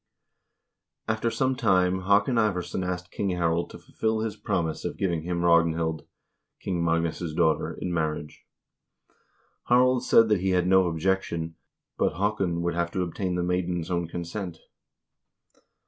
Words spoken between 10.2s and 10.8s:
that he had